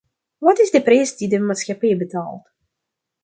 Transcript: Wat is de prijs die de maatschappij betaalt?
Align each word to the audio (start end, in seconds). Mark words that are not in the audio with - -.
Wat 0.37 0.59
is 0.59 0.71
de 0.71 0.81
prijs 0.83 1.15
die 1.17 1.27
de 1.29 1.39
maatschappij 1.39 1.97
betaalt? 1.97 2.49